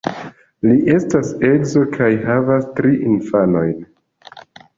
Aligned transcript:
Li 0.69 0.77
estas 0.93 1.29
edzo 1.49 1.83
kaj 1.99 2.09
havas 2.25 2.67
tri 2.81 2.95
infanojn. 3.11 3.79